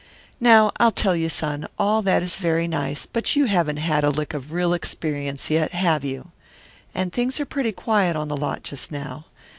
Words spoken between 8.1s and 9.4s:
on the lot just now.